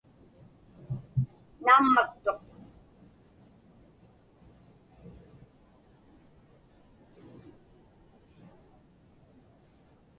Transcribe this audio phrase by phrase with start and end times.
[1.65, 2.41] Naammaktuq.